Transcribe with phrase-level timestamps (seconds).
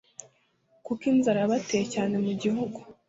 [0.85, 2.79] kuko inzara yabateye cyane mu igihugu